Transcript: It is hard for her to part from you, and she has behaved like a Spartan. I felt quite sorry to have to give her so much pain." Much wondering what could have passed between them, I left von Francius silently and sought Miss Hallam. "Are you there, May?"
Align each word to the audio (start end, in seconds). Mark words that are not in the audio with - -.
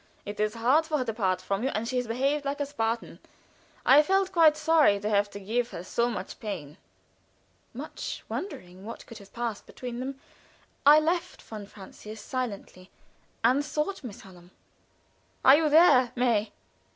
It 0.25 0.39
is 0.39 0.55
hard 0.55 0.87
for 0.87 0.97
her 0.97 1.05
to 1.05 1.13
part 1.13 1.43
from 1.43 1.61
you, 1.63 1.69
and 1.75 1.87
she 1.87 1.97
has 1.97 2.07
behaved 2.07 2.43
like 2.43 2.59
a 2.59 2.65
Spartan. 2.65 3.19
I 3.85 4.01
felt 4.01 4.31
quite 4.31 4.57
sorry 4.57 4.99
to 4.99 5.07
have 5.07 5.29
to 5.29 5.39
give 5.39 5.69
her 5.69 5.83
so 5.83 6.09
much 6.09 6.39
pain." 6.39 6.77
Much 7.71 8.23
wondering 8.27 8.83
what 8.83 9.05
could 9.05 9.19
have 9.19 9.31
passed 9.31 9.67
between 9.67 9.99
them, 9.99 10.19
I 10.87 10.99
left 10.99 11.39
von 11.43 11.67
Francius 11.67 12.19
silently 12.19 12.89
and 13.43 13.63
sought 13.63 14.03
Miss 14.03 14.21
Hallam. 14.21 14.49
"Are 15.45 15.55
you 15.57 15.69
there, 15.69 16.11
May?" 16.15 16.51